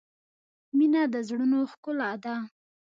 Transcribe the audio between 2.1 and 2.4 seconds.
ده.